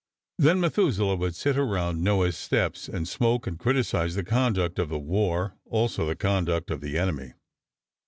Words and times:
Then 0.39 0.59
Methuselah 0.59 1.15
would 1.17 1.35
sit 1.35 1.59
around 1.59 2.01
Noah's 2.03 2.35
steps, 2.35 2.87
and 2.89 3.07
smoke 3.07 3.45
and 3.45 3.59
criticise 3.59 4.15
the 4.15 4.23
conduct 4.23 4.79
of 4.79 4.89
the 4.89 4.97
war, 4.97 5.53
also 5.65 6.07
the 6.07 6.15
conduct 6.15 6.71
of 6.71 6.81
the 6.81 6.97
enemy. 6.97 7.33